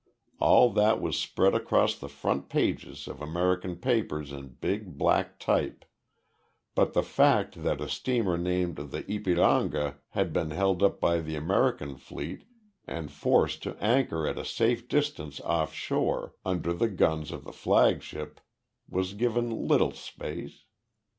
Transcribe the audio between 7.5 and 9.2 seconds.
that a steamer named the